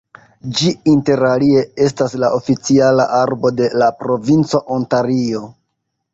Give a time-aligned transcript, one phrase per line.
[0.59, 5.45] Ĝi interalie estas la oficiala arbo de la provinco Ontario.